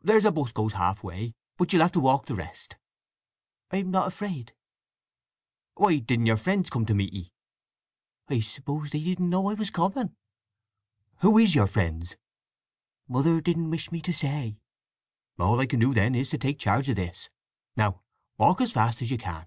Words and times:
There's 0.00 0.24
a 0.24 0.30
'bus 0.30 0.52
goes 0.52 0.74
half 0.74 1.02
way, 1.02 1.34
but 1.56 1.72
you'll 1.72 1.82
have 1.82 1.90
to 1.90 1.98
walk 1.98 2.26
the 2.26 2.36
rest." 2.36 2.76
"I 3.72 3.78
am 3.78 3.90
not 3.90 4.06
afraid." 4.06 4.54
"Why 5.74 5.98
didn't 5.98 6.26
your 6.26 6.36
friends 6.36 6.70
come 6.70 6.86
to 6.86 6.94
meet 6.94 7.12
'ee?" 7.12 7.32
"I 8.28 8.38
suppose 8.38 8.90
they 8.90 9.02
didn't 9.02 9.28
know 9.30 9.48
I 9.50 9.54
was 9.54 9.70
coming." 9.70 10.14
"Who 11.22 11.38
is 11.38 11.56
your 11.56 11.66
friends?" 11.66 12.16
"Mother 13.08 13.40
didn't 13.40 13.70
wish 13.70 13.90
me 13.90 14.00
to 14.02 14.12
say." 14.12 14.60
"All 15.40 15.58
I 15.58 15.66
can 15.66 15.80
do, 15.80 15.92
then, 15.92 16.14
is 16.14 16.30
to 16.30 16.38
take 16.38 16.60
charge 16.60 16.88
of 16.88 16.94
this. 16.94 17.28
Now 17.76 18.02
walk 18.38 18.60
as 18.60 18.70
fast 18.70 19.02
as 19.02 19.10
you 19.10 19.18
can." 19.18 19.46